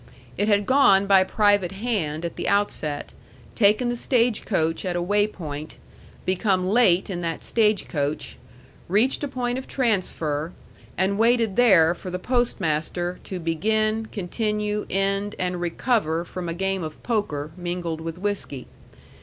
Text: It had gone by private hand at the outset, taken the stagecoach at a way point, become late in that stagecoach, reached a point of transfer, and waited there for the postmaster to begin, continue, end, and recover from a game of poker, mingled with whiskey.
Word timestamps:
It 0.35 0.47
had 0.47 0.65
gone 0.65 1.05
by 1.05 1.23
private 1.23 1.73
hand 1.73 2.25
at 2.25 2.35
the 2.35 2.49
outset, 2.49 3.13
taken 3.53 3.87
the 3.89 3.95
stagecoach 3.95 4.83
at 4.83 4.95
a 4.95 4.99
way 5.03 5.27
point, 5.27 5.77
become 6.25 6.67
late 6.67 7.11
in 7.11 7.21
that 7.21 7.43
stagecoach, 7.43 8.39
reached 8.87 9.23
a 9.23 9.27
point 9.27 9.59
of 9.59 9.67
transfer, 9.67 10.53
and 10.97 11.19
waited 11.19 11.55
there 11.55 11.93
for 11.93 12.09
the 12.09 12.17
postmaster 12.17 13.19
to 13.25 13.39
begin, 13.39 14.07
continue, 14.07 14.87
end, 14.89 15.35
and 15.37 15.61
recover 15.61 16.25
from 16.25 16.49
a 16.49 16.55
game 16.55 16.81
of 16.81 17.03
poker, 17.03 17.51
mingled 17.55 18.01
with 18.01 18.17
whiskey. 18.17 18.65